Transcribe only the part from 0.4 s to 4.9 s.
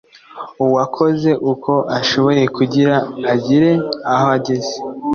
Uwakoze uko ashoboye kugira agire aho ageze